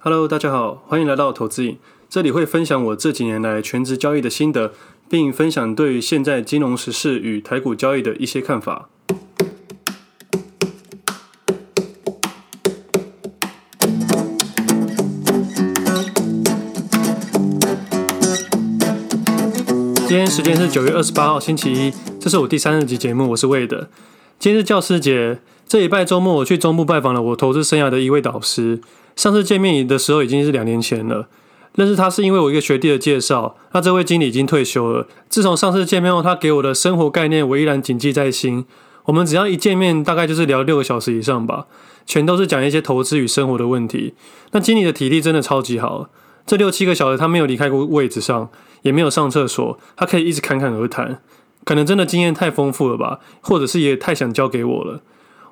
[0.00, 1.76] Hello，大家好，欢迎来到投资影。
[2.08, 4.72] 这里会分享我这几年来全职交易的心得，
[5.10, 8.88] 并分享对于现在金融时事与台股交易的一些看法。
[20.06, 23.90] 今天时间是九月二十八号星期一，这是我第三十集节目，我是魏的。
[24.38, 28.80] 今天是教师节，这礼拜周末我去中部拜访了我投资生涯的一位导师。
[29.18, 31.26] 上次见面的时候已经是两年前了，
[31.74, 33.56] 认识他是因为我一个学弟的介绍。
[33.72, 35.08] 那这位经理已经退休了。
[35.28, 38.64] 自从上次见面后，他给我的生活概念我依然谨记在心。
[39.06, 41.66] 我们只要一见面，大概就是聊六个小时以上吧，
[42.06, 44.14] 全都是讲一些投资与生活的问题。
[44.52, 46.08] 那经理的体力真的超级好，
[46.46, 48.48] 这六七个小时他没有离开过位置上。
[48.82, 51.20] 也没有上厕所，他可以一直侃侃而谈，
[51.64, 55.02] 可能真的经验太丰富了吧，或者是也太想教给我了。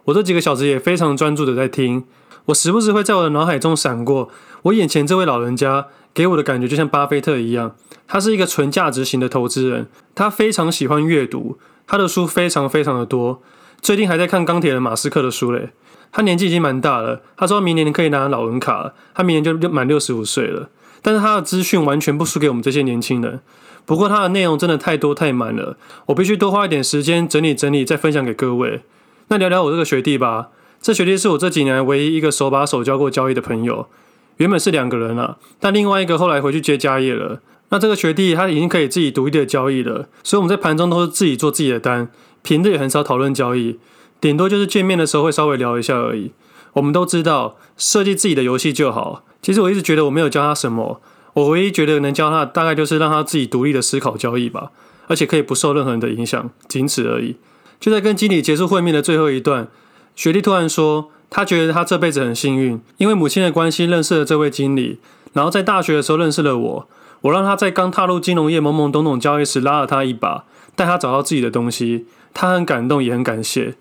[0.04, 2.04] 我这几个小时也非常专注的在听，
[2.46, 4.30] 我时不时会在我的脑海中闪过，
[4.62, 13.42] 我眼前这位老人家给我的感觉就像巴菲特一样，他是一个纯价值型的投资人，他非常喜欢阅读，他的书非常非常的多，
[13.80, 15.70] 最近还在看钢铁人马斯克的书嘞。
[16.12, 20.70] 他年纪已经蛮大了，他说明年可以拿老人卡，他明年就满六十五岁了。
[21.02, 23.40] 但是他的资讯完全不输给我们这些年轻人，
[23.84, 28.82] 不过他的内容真的太多太满了，我必须多花一点时间整理整理，再分享给各位。
[29.28, 30.48] 那聊聊我这个学弟吧，
[30.80, 33.88] 这学弟是我这几年唯一一个手把手教过交易的朋友，
[34.36, 37.40] 原本是两个人啊，但另外一个后来回去接家业了。
[37.70, 42.08] 那这个学弟他已经可以自己独立的交易了，所以我们在盘中都是自己做自己的单，
[42.42, 43.78] 平日也很少讨论交易，
[44.20, 46.30] 顶多就是见面的时候会稍微聊一下而已。
[46.74, 49.24] 我们都知道，设计自己的游戏就好。
[49.42, 51.00] 其实我一直觉得我没有教他什么，
[51.34, 54.70] 我唯一觉得能教他，大概就是让他自己独立的思考交易吧，
[55.08, 57.36] 而且可以不受任何人的影响，仅此而已。
[57.80, 59.68] 就在跟经理结束会面的最后一段，
[60.16, 64.98] 学弟突然说，他觉得他这辈子很幸运，因为母亲的关系认识了这位经理，
[65.34, 66.88] 然后在大学的时候认识了我，
[67.20, 70.44] 我让他在刚踏入金融业懵懵懂懂交易时拉了他一把，
[70.74, 73.74] 带他找到自己的东西，他很感动，也很感谢。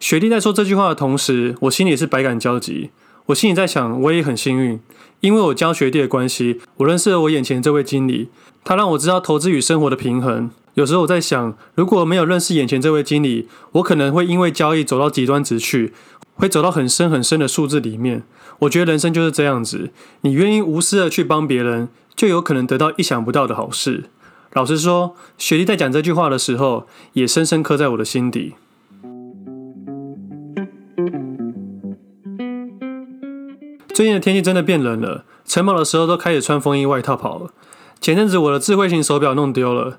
[0.00, 2.90] 学弟在说这句话的同时，我心里是百感交集。
[3.26, 4.80] 我心里在想，我也很幸运，
[5.20, 8.28] 因为我教学弟的关系，我认识了我眼前这位经理，
[8.64, 10.50] 他让我知道投资与生活的平衡。
[10.76, 15.94] 有时候我在想，如果没有认识眼前这位经理，我可能会因为交易走到极端值去，
[16.34, 18.24] 会走到很深很深的数字里面。
[18.58, 24.04] 我觉得人生就是这样子，你愿意无私的去帮别人，就有可能得到意想不到的好事。
[24.52, 28.52] 老实说，雪莉在讲这句话的时候，也深深刻在我的心底。
[33.94, 37.52] 最近的天气真的变冷了，晨跑的时候都开始穿风衣外套跑了。
[37.98, 39.98] 前阵子我的智慧型手表弄丢了，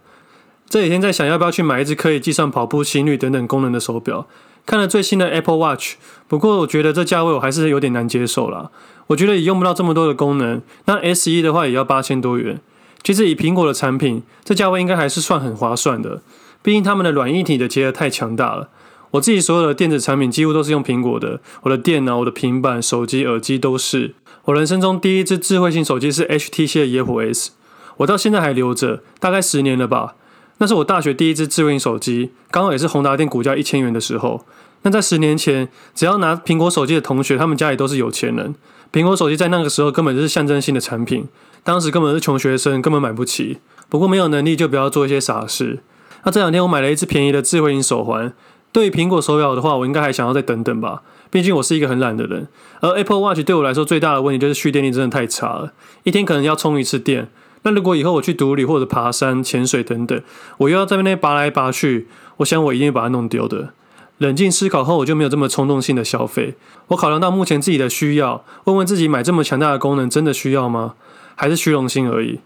[0.70, 4.28] 这几天在想要不要去买一只可以计算跑步心率等等功能的手表。
[4.66, 5.96] 看了最新的 Apple Watch，
[6.28, 8.70] 不过我觉得这价位我还是有点难接受啦。
[9.08, 12.60] 我觉得也用不到这么多的功能，那 SE 的话也要八千多元。
[13.02, 16.22] 其实以苹果的产品，这价位应该还是算很划算的，
[16.62, 18.68] 毕竟他们的软硬体的结合太强大了。
[19.12, 24.16] 我自己所有的电子产品几乎都是用苹果的，我的电脑、我的平板、手机、耳机都是。
[24.44, 27.52] 我人生中第一支智慧型手机是 HTC 的野火 S，
[27.98, 30.16] 我到现在还留着，大概十年了吧。
[30.60, 34.46] 那是我大学第一支智慧型手机，刚好也是宏达电股价一千元的时候。
[34.84, 38.56] 那在十年前，只要拿苹果手机的同学，他们家里都是有钱人。
[38.92, 41.28] 苹果手机在那个时候根本就是象征性的产品，
[41.64, 43.58] 当时根本是穷学生，根本买不起。
[43.90, 45.80] 不过没有能力就不要做一些傻事。
[46.24, 48.34] 那这两天我买了一只便宜的智慧型手环。
[48.72, 51.02] 对于苹果手表的话，我应该还想要再等等吧。
[51.30, 52.48] 毕竟我是一个很懒的人，
[52.80, 55.74] 而 Apple Watch 对我来说最大的问题就是蓄电力真的太差了，
[56.04, 57.30] 一天可能要充一次电。
[57.68, 60.22] 那如果以后我去独旅或者爬山、潜水等等，
[60.60, 62.08] 我又要在那边拔来拔去，
[62.38, 63.74] 我想我一定会把它弄丢的。
[64.20, 66.56] 冷静思考后，我就没有这么冲动性的消费。
[66.88, 70.94] 我考量到目前自己的需要，问问自己买这么强大的功能真的需要吗？
[71.36, 72.40] 还是虚荣心而已？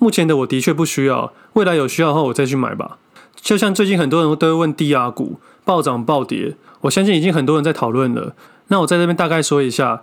[0.00, 2.98] 目前的我的确不需要，未来有需要后我再去买吧。
[3.36, 5.38] 就像最近很多人都会问低压股。
[5.64, 8.34] 暴涨暴跌，我相信已经很多人在讨论了。
[8.68, 10.02] 那我在这边大概说一下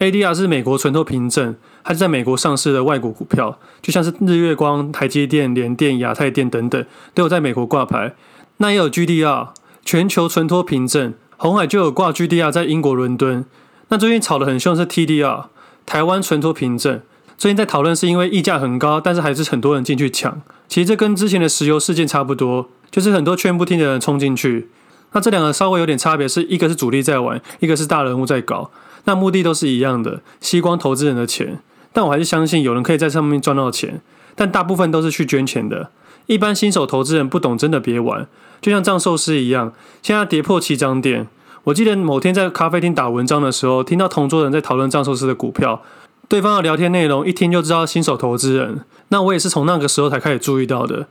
[0.00, 1.56] ，ADR 是美国存托凭证，
[1.88, 8.14] 它是在美国上市的外国股票，就像是日月光、台积电、联电、亚太电等等，都有在美国挂牌。
[8.58, 9.48] 那也有 GDR，
[9.86, 13.42] 全球存托凭证，红海就有挂 GDR 在英国伦敦。
[13.88, 15.46] 那最近炒得很凶是 TDR，
[15.86, 17.00] 台湾存托凭证，
[17.38, 20.42] 最近在讨论是因为溢价很高，但是还是很多人进去抢。
[20.68, 24.68] 其实这跟之前的石油事件差不多，就是很多劝不听的人冲进去。
[25.12, 28.70] 那这两个稍微有点差别，是一个是主力在玩，一个是大人物在搞。
[29.04, 31.62] 那目的都是一样的，吸光投资人的钱。
[31.98, 34.00] 但我还是相信有人可以在上面赚到钱，
[34.36, 35.90] 但大部分都是去捐钱的。
[36.26, 38.28] 一般新手投资人不懂，真的别玩。
[38.60, 41.26] 就像藏寿司一样，现在跌破七张点。
[41.64, 45.82] 我记得某天在咖啡厅打文章的时候，听到同桌人在讨论藏寿司的股票，
[46.28, 51.08] 对方的聊天内容一听就知道新手投资人，那我也是从那个时候才开始注意到的。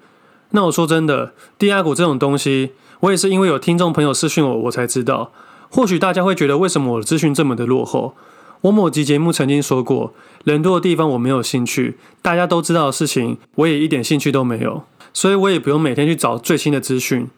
[0.51, 5.33] 那我说真的，低压股这种东西，我也是因为有听众朋友私讯我，我才知道。
[5.69, 8.16] 或许大家会觉得为什么我的资讯这么的落后？
[8.62, 10.13] 我某集节目曾经说过，
[10.44, 14.83] 人多的地方我没有兴趣，大家都知道的事情，我也一点兴趣都没有，
[15.13, 17.30] 所以我也不用每天去找最新的资讯。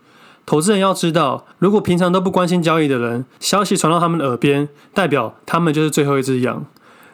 [0.45, 6.65] 投资人要知道，如果平常都不关心交易的人，消息传到他们耳边，代表他们就是最后一只羊。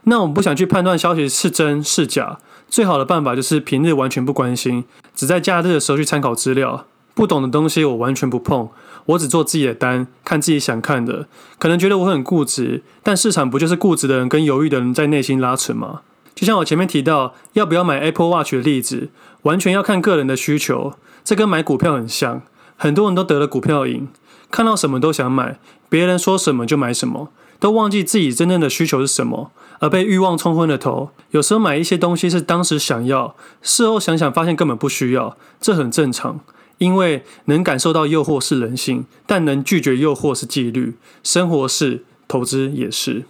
[0.03, 2.37] 那我们不想去判断消息是真是假，
[2.69, 4.85] 最好的办法就是平日完全不关心，
[5.15, 6.85] 只在假日的时候去参考资料。
[7.15, 8.69] 不懂的东西我完全不碰，
[9.05, 11.27] 我只做自己的单，看自己想看的。
[11.57, 16.01] 可能觉得我很固执，但市场不就是固执的人跟犹豫的人在内心拉扯吗？
[16.35, 19.09] 就像我前面提到要不要买 Apple Watch 的例子，
[19.43, 20.93] 完全要看个人的需求。
[21.23, 22.41] 这跟买股票很像，
[22.75, 24.09] 很多人都得了股票瘾，
[24.51, 25.57] 看到什么都想买，
[25.87, 31.11] 别人说什么就买什么，都忘记自己真正的需求是什么，而被欲望冲昏了头。
[31.31, 36.41] 有时候买一些东西是当时想要，事后想想发现根本不需要，这很正常。
[36.77, 40.95] 因为能感受到诱惑是人性，但能拒绝诱惑是纪律。
[41.23, 43.23] 生活是，投资也是。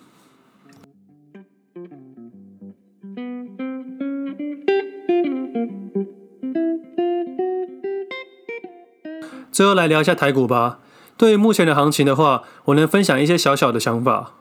[9.52, 10.80] 最后来聊一下台股吧。
[11.16, 14.34] 对于目前的行情的话，我能分享一些小小的想法。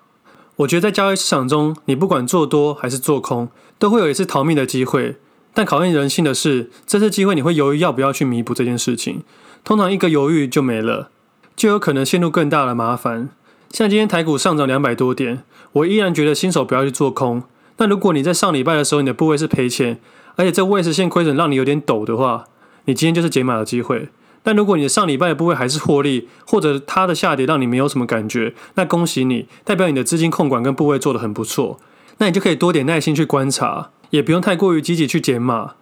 [0.57, 3.49] 我觉得在交易市场中，你不管做多还是做空，
[3.79, 5.17] 都会有一次逃命的机会。
[5.55, 9.23] 但考验人性的是，这次机会你会犹豫要不要去弥补这件事情。
[9.63, 11.11] 通常一个犹豫就没了，
[11.55, 13.31] 就有可能陷入更大的麻烦。
[13.71, 15.43] 像今天台股上涨两百多点，
[15.73, 17.45] 我依然觉得新手不要去做空。
[17.79, 20.01] 那如果你在上礼拜的时候你的部位是赔钱，
[20.37, 22.45] 而且这未实现亏损让你有点抖的话，
[22.85, 24.09] 你今天就是解码的机会。
[24.43, 31.81] 但如果你的上礼拜的部位还是获利，或者它的下跌让你没有什么感觉，那恭喜你，代表你的资金控管跟部位做得很不错。
[32.19, 33.91] 那你就可以多点耐心去观察。
[34.11, 35.75] 也不用太过于积极去减码，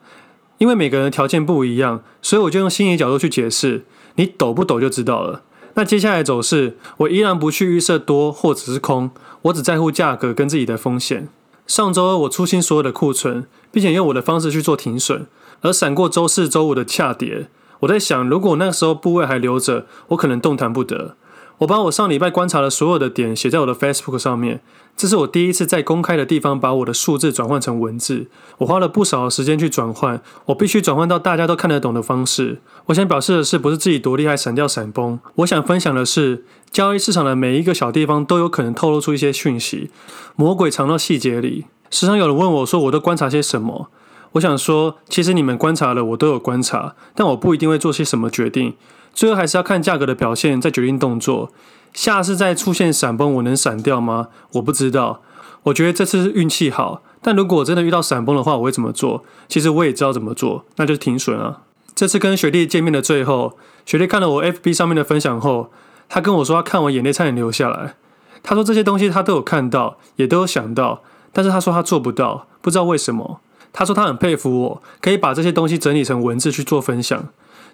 [0.58, 3.84] 因为每个人的条件不一样，所以我就用心理角度去解释，
[4.16, 5.42] 你抖不抖就知道了。
[5.74, 9.10] 那接下来走势，我依然不去预设多或者是空，
[9.42, 11.28] 我只在乎价格跟自己的风险。
[11.66, 15.26] 上周二我出清所有的库存，并且用我的方式去做停损，
[15.62, 17.48] 而闪过周四周五的下跌，
[17.80, 21.16] 我在想，如果那个时候部位还留着，我可能动弹不得。
[21.58, 24.60] 我把我上礼拜观察的所有的点写在我的 Facebook 上面，
[24.96, 28.28] 这是我第一次在公开的地方把我的数字转换成文字。
[28.58, 32.60] 我花了不少的时间去转换，我必须转换到大家都看得懂的方式。
[32.86, 35.18] 我想表示的是，不是自己多厉害，闪掉闪崩。
[35.36, 39.90] 我想分享的是，交易市场的每一个小地方都有可能透露出一些讯息，
[40.36, 41.64] 魔鬼藏到细节里。
[41.90, 43.90] 时常有人问我说，我都观察些什么？
[44.32, 48.74] 我想说，其实你们观察了，我都有观察，但我不一定会做些什么决定。
[49.12, 51.50] 最后还是要看价格的表现，再决定动作。
[51.92, 54.28] 下次再出现闪崩，我能闪掉吗？
[54.52, 55.20] 我不知道。
[55.64, 59.24] 我觉得这次是运气好，但如果我真的遇到闪崩的话，我会怎么做？
[59.48, 61.62] 其实我也知道怎么做，那就是停损啊。
[61.94, 63.56] 这次跟学弟见面的最后，
[63.86, 65.70] 学弟看了我 FB 上面的分享后，
[66.08, 67.94] 他跟我说他看完眼泪差点流下来。
[68.42, 71.02] 他说这些东西他都有看到，也都有想到，
[71.32, 73.40] 但是他说他做不到，不知道为什么。
[73.72, 77.28] 他说他很佩服我，可以把这些东西整理成文字去做分享。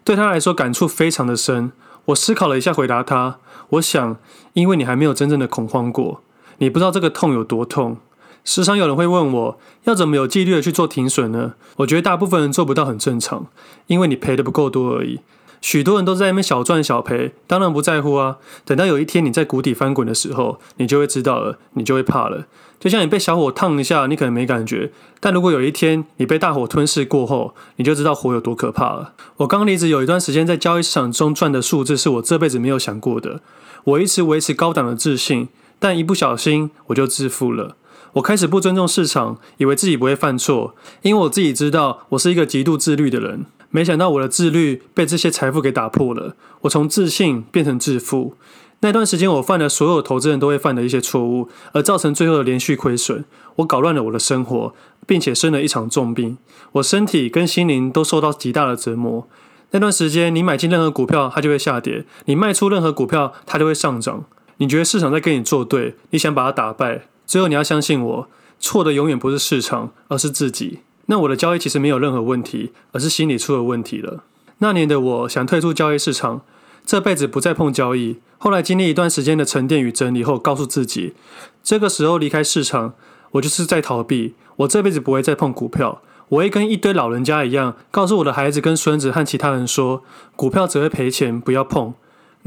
[0.05, 1.73] 对他来说，感触非常的深。
[2.09, 3.39] 我思考了一下，回答他
[3.71, 4.17] ：“我想，
[4.55, 6.23] 因为你还没有真正的恐慌过，
[6.59, 7.99] 你不知道这个痛有多痛。
[8.45, 11.55] 时常有人会问我，要怎么有纪律的去做停损呢？
[11.77, 13.47] 我觉得大部分人做不到，很正常，
[13.89, 15.21] 因为你赔的不够多而已。”
[15.61, 18.39] 许多人都在那边小赚小赔，当然不在乎啊。
[18.65, 22.47] 等到有一天你在谷底翻滚的时候，你就会知道了，你就会怕了。
[22.79, 29.15] 就像你被小火烫一下，你可能没感觉，但如果有一天你被大火吞噬过后，你就知道火有多可怕了。
[29.39, 33.41] 我刚离职有一段时间在交易市场中赚的数字是我这辈子没有想过的。
[33.83, 35.49] 我一直维持高档的自信，
[35.81, 37.77] 但一不小心我就致富了。
[38.15, 43.47] 我开始不尊重市场，以为自己不会犯错，因为我自己知道我是一个极度自律的人。
[43.71, 46.35] 没想到我的自律被这些财富给打破了。
[46.63, 48.35] 我从自信变成自负。
[48.81, 53.25] 那段时间，我犯了所有投资人都会犯的一些错误，而造成最后的连续亏损。
[53.57, 54.73] 我搞乱了我的生活，
[55.05, 56.39] 并且生了一场重病。
[56.73, 59.27] 我身体跟心灵都受到极大的折磨。
[59.73, 64.25] 那段时间，你买进任何股票，它就会下跌；你卖出任何股票，它就会上涨。
[64.59, 67.03] 你觉得市场在跟你作对，你想把它打败。
[67.27, 68.29] 最后，你要相信我，
[68.61, 70.79] 错的永远不是市场，而是自己。
[71.11, 74.25] 那我的交易其实没有任何问题，而是心理出了问题了。
[74.59, 76.43] 那年的我想退出交易市场，
[76.85, 78.19] 这辈子不再碰交易。
[78.37, 81.15] 后来经历一段时间的沉淀与整理后，告诉自己，
[81.63, 82.95] 这个时候离开市场，
[83.33, 84.35] 我就是在逃避。
[84.57, 90.03] 我这辈子不会再碰股票，我会跟一堆老人家一样，告诉我的孩子跟孙子和其他人说，
[90.37, 91.95] 股票只会赔钱，不要碰。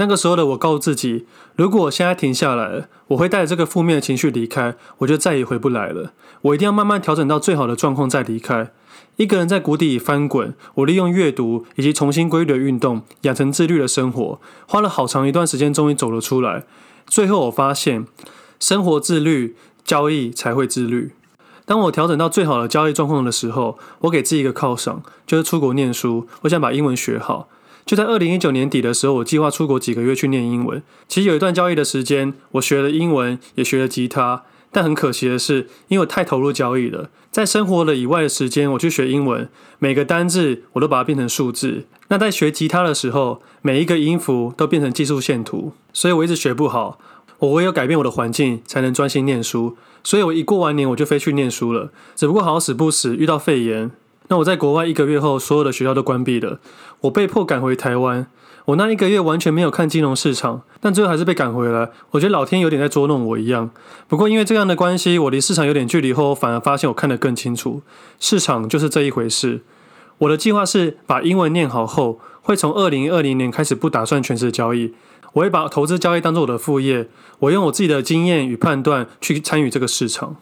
[0.01, 6.11] 那个时候的我告诉自己，如果我现在停下来，我会带着这个负面的情绪离开，我就再也回不来了。
[6.41, 8.71] 我一定要慢慢调整到最好的状况再离开。
[9.17, 16.63] 一个人在谷底翻滚，我利用阅读以及重新规律的运动，养成自律的生活，花了好长一段时间，终于走了出来。
[17.05, 18.07] 最后我发现，
[18.59, 19.55] 生活自律，
[19.85, 21.11] 交易才会自律。
[21.65, 26.27] 当我调整到最好的交易状况的时候，我给自己一个犒赏，就是出国念书。
[26.41, 27.47] 我想把英文学好。
[27.91, 30.81] 就在二零一九年底的时候，我计划出国几个月去念英文。
[31.09, 34.43] 其实有一段交易的时间，我学了英文，也学了吉他。
[34.71, 41.83] 但很可惜的是，因为我太投入交易了，在生活的以外的时间，我去学英文，每个单字我都把它变成数字。
[42.07, 46.97] 那在学吉他的时候，每一个音符都变成技术线图，所以我一直学不好。
[47.39, 49.75] 我唯有改变我的环境，才能专心念书。
[50.01, 51.91] 所以我一过完年，我就飞去念书了。
[52.15, 53.91] 只不过好死不死遇到肺炎。
[54.31, 56.61] 那我在国外一个月后，所有的学校都关闭了，
[57.01, 58.25] 我被迫赶回台湾。
[58.63, 61.89] 我那一个月完全没有看金融市场，但最后还是被赶回来。
[62.11, 63.71] 我觉得老天有点在捉弄我一样。
[64.07, 67.81] 不过因为这样的关系，我离市场有点距离后，反而发现我看得更清楚。
[68.21, 69.63] 市场就是这一回事。
[70.19, 74.93] 我的计划是把英文念好后，会从二零二零年开始不打算全职交易。
[75.33, 77.09] 我会把投资交易当做我的副业，
[77.39, 80.37] 我用我自己的经验与判断去参与这个市场。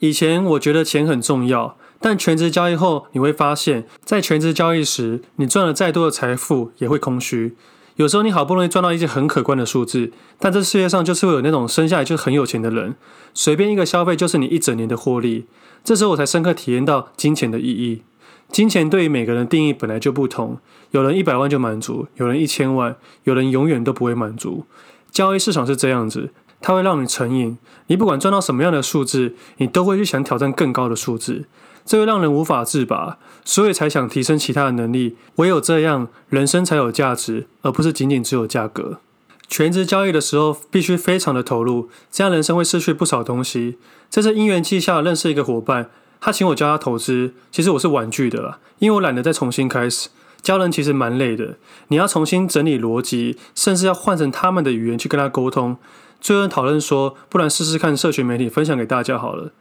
[0.00, 1.76] 以前我觉得钱很重要。
[2.00, 7.56] 但全职交易后，你会发现在全职交易时，你赚了再多的财富也会空虚。
[7.96, 12.94] 有时候你好不容易赚到一些很可观的数字，但这世界上就是会有那种生下来就很有钱的人，
[13.34, 15.46] 随便一个消费就是你一整年的获利。
[15.82, 18.02] 这时候我才深刻体验到金钱的意义。
[18.50, 20.58] 金钱对于每个人的定义本来就不同，
[20.92, 24.64] 有人一百万就满足，有人一千万，有人永远都不会满足。
[25.10, 31.46] 交易市场是这样子，它会让你成瘾，你不管赚到什么样的数字，你都会去想挑战更高的数字。
[31.88, 33.16] 这会让人无法自拔，
[33.46, 35.16] 所以才想提升其他的能力。
[35.36, 38.98] 唯有这样，人生才有价值，而不是仅仅只有价格。
[39.48, 43.78] 全职交易的时候，必须非常的投入，这样人生会失去不少东西。
[44.10, 45.88] 这次因缘际下认识一个伙伴，
[46.20, 50.10] 他请我教他投资，其实我是婉拒的啦，因为我懒得再重新开始。
[50.42, 51.56] 教人其实蛮累的，
[51.88, 55.78] 你要重新整理逻辑，甚至要换成他们的语言去跟他沟通。
[56.20, 59.52] 最后讨论说，不然试试看社群媒体分享给大家好了。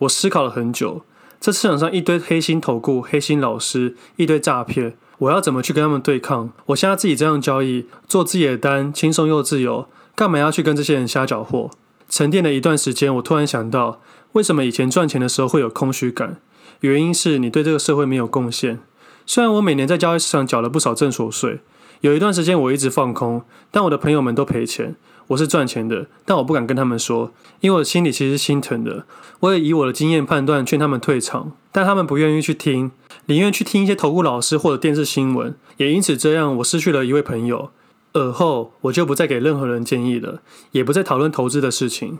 [0.00, 1.02] 我思考了很久。
[1.42, 6.52] 这市场上一堆黑心投顾、黑心老师，一堆诈骗，我要怎么去跟他们对抗？
[6.66, 11.68] 我现在自己这样交易，做自己的单，轻松又自由，干嘛要去跟这些人瞎搅和？
[12.08, 14.00] 沉淀了一段时间，我突然想到，
[14.34, 16.36] 为什么以前赚钱的时候会有空虚感？
[16.82, 18.78] 原因是你对这个社会没有贡献。
[19.26, 21.58] 虽然我每年在交易市场缴了不少证所税，
[22.02, 24.94] 有一段时间我一直放空，但我的朋友们都赔钱。
[25.32, 29.04] 我是赚钱的，但我不敢跟他们说，因为我心里其实是心疼的。
[29.40, 32.90] 我也以我的经验判断劝他们退场，但他们不愿意去听，
[33.26, 35.54] 宁愿去听一些投顾老师或者电视新闻。
[35.76, 37.70] 也因此这样，我失去了一位朋友。
[38.14, 42.18] 尔后我就不再给任何人建议了，也不再讨论投资的事情。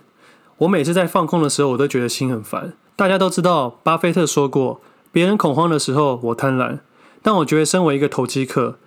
[0.59, 2.73] 我每次在放空的时候，我都觉得心很烦。
[2.97, 6.79] 大家都知道，巴菲特说过，别人恐慌的时候，我贪婪。
[7.21, 8.79] 但我觉得，身为一个投机客，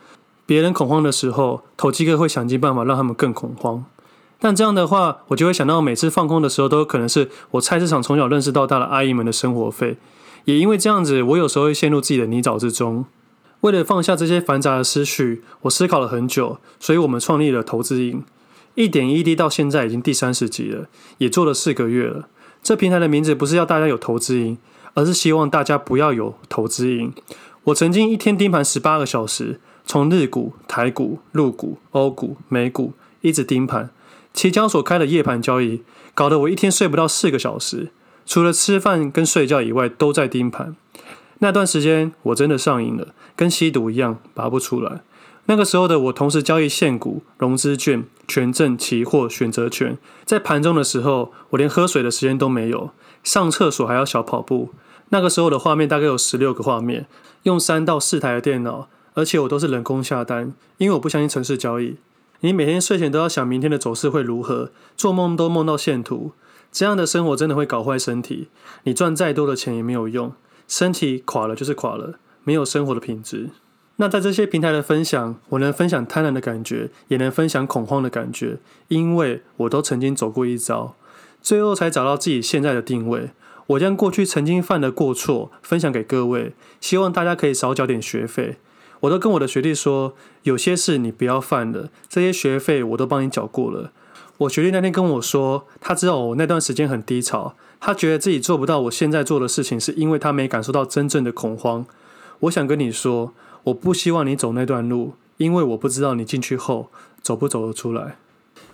[0.48, 3.86] 别人恐慌的时候，投机客会想尽办法让他们更恐慌。
[4.46, 9.98] 但这样的话，我就会想到每次放空的时候，都有可能是我菜市场从小认识到大的阿姨们的生活费。
[10.44, 13.06] 也因为这样子，我有时候会陷入自己的泥沼之中。
[13.62, 18.24] 为了放下这些繁杂的思绪，我思考了很久，所以我们创立了投资营，
[18.76, 22.28] 一点一滴到现在已经第三十集了，也做了四个月了。
[22.62, 24.60] 这平台的名字不是要大家有投资营，
[24.94, 27.12] 而是希望大家不要有投资营。
[27.64, 33.90] 我曾经一天盯盘十八个小时，从日股、台股、陆股、欧股、美股一直盯盘。
[34.36, 35.82] 期交所开的夜盘交易，
[36.14, 37.92] 搞得我一天睡不到四个小时，
[38.26, 40.76] 除了吃饭跟睡觉以外，都在盯盘。
[41.40, 45.02] 那段时间我真的上瘾了，跟吸毒一样，拔不出来。
[45.46, 49.98] 那个时候的我，同时交易现股、融资券、权证、期货、选择权。
[50.26, 52.92] 在盘中的时候，我连喝水的时间都没有，
[53.24, 54.72] 上厕所还要小跑步。
[55.10, 57.06] 那个时候的画面大概有十六个画面，
[57.44, 61.96] 用三到四台的电脑，而且我都是人工下单，因为我不相信程式交易。
[62.42, 66.34] 你每天睡前都要想明天的走势会如何，做梦都梦到线图，
[66.72, 68.50] 这样的生活真的会搞坏身体。
[68.84, 70.34] 你赚再多的钱也没有用，
[70.68, 73.50] 身体垮了就是垮了，没有生活的品质。
[73.98, 78.58] 那在这些平台的分享，我能分享贪婪的感觉，也能分享恐慌的感觉，
[78.90, 80.96] 因为我都曾经走过一遭，
[81.42, 83.30] 最后才找到自己现在的定位。
[83.68, 88.58] 我将过去曾经犯的过错分享给各位，希望大家可以少缴点学费。
[89.02, 93.92] 我都跟我的学弟说，有些事你不要犯了，这些学费我都帮你缴过了。
[94.40, 101.86] 我学弟那天跟我说，他知道我那段时间很低潮，他觉得自己做不到我现在做的事情，是因为他没感受到真正的恐慌。
[102.42, 103.34] 我想跟你说，
[103.64, 106.90] 我不希望你走那段路，因为我不知道你进去后
[107.22, 108.18] 走不走得出来。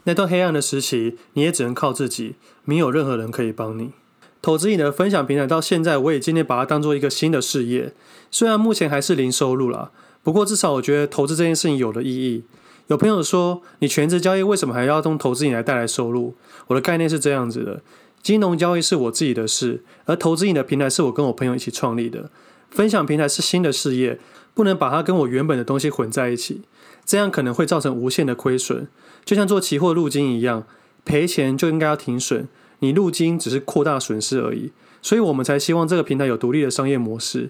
[0.06, 2.36] 那段黑暗的时期，你也只能靠自己，
[2.66, 3.92] 没有任何人可以帮你。
[4.42, 7.94] 投资你的分享平台到现在，我也今天把它当做一个新的事业。
[8.32, 9.92] 虽然目前还是零收入啦，
[10.24, 12.44] 不过至少我觉得投资这件事情有了意义。
[12.88, 16.36] 有朋友说，你全职交易为什么还要用投资瘾来带来收入？
[16.68, 17.82] 我的概念是这样子的：
[18.22, 22.30] 金融交易是我自己的事，而投资你的平台是我跟我朋友一起创立的。
[22.70, 24.20] 分享平台是新的事业，
[24.54, 26.62] 不能把它跟我原本的东西混在一起，
[27.06, 28.88] 这样可能会造成无限的亏损。
[29.24, 30.66] 就像做期货入金一样，
[31.06, 32.48] 赔钱就应该要停损，
[32.80, 34.72] 你入金只是扩大损失而已。
[35.02, 37.50] 所以我们才希望这个平台有独立的商业模式，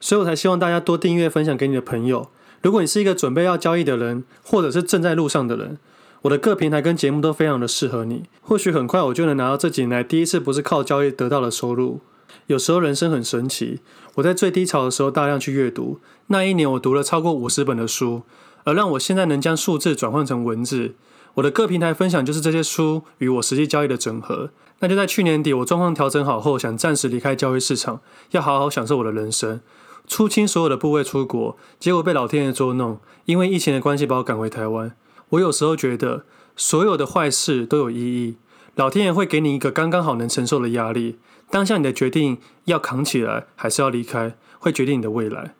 [0.00, 2.30] 所以我才希望大家多订阅、分享给你的朋友。
[2.62, 5.78] 如果你是一个准备要交易的人，或者是正在路上的人，
[6.22, 8.24] 我的各平台跟节目都非常的适合你。
[8.40, 12.00] 或许很快我就能拿到这几年来第一次不是靠交易得到的收入。
[12.46, 13.80] 有时候人生很神奇，
[14.16, 18.22] 我在最低潮的时候大量去阅读，那一年我读了超过五十本的书，
[18.64, 20.94] 而让我现在能将数字转换成文字。
[21.34, 24.50] 我的各平台分享就是这些书与我实际交易的整合。
[24.80, 28.00] 那就在去年底，我状况调整好后，想暂时离开交易市场，
[28.32, 29.60] 要好好享受我的人生，
[30.06, 34.94] 出清所有的部位出国，结果被老天爷捉弄，因为疫情的关系把我赶回台湾。
[35.30, 36.24] 我有时候觉得，
[36.56, 38.36] 所有的坏事都有意义，
[38.74, 41.18] 老天爷会给你一个刚刚好能承受的压力。
[41.50, 45.54] 当下你的决定要扛起来，还是要离开，会决定你的未来。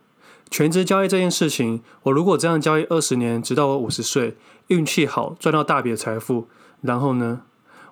[0.50, 4.37] 全职交易这件事情，我如果这样交易二十年，直到我五十岁，
[4.68, 6.49] 运气好赚到大笔的财富，
[6.80, 7.42] 然后呢？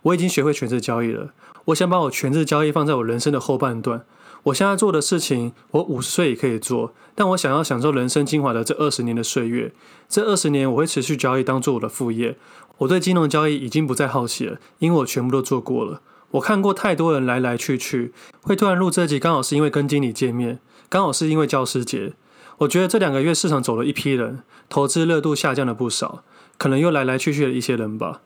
[0.02, 1.30] 我已经学会全职交易了。
[1.66, 4.04] 我想把我全职交易放在我人生的后半段。
[4.44, 9.72] 我现在做的事情，我五十岁也可以做，但我想要享受人生精华的这二十年的岁月。
[10.08, 12.36] 这二十年，我会持续交易，当做我的副业。
[12.78, 16.00] 我对金融交易已经不再好奇了，因为我全部都做过了。
[16.32, 22.12] 我看过太多人来来去去，会突然录这集，刚好是因为跟经理见面，刚好是因为教师节。
[22.58, 26.22] 我觉得这两个月市场走了一批人，投资热度下降了不少，
[26.56, 28.20] 可能又来来去去的一些人吧。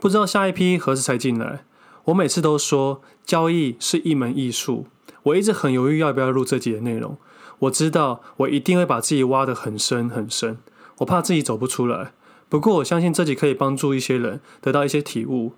[0.00, 1.64] 不知道下一批何时才进来。
[2.04, 4.86] 我每次都说交易是一门艺术，
[5.26, 7.16] 我一直很犹豫要不要录这集的内容。
[7.60, 10.58] 我知道我一定会把自己挖得很深很深，
[10.98, 12.12] 我怕自己走不出来。
[12.48, 15.52] 不过我相信这集可以帮助一些人得到一些体悟。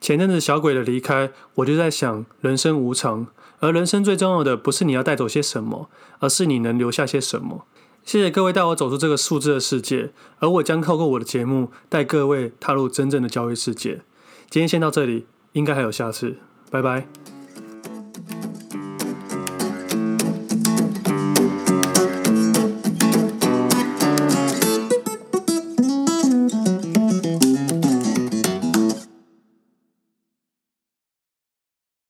[0.00, 3.26] 前阵子小鬼的离开，我就在想，人生无常，
[3.58, 7.66] 而人生最重要的不是你要带走些什么，而是你能留下些什么。
[8.04, 14.02] 谢谢各位带我走出这个数字的世界，而我将透过我的节目带各位踏入真正的交易世界。
[14.48, 16.36] 今天先到这里，应该还有下次，
[16.70, 17.08] 拜拜。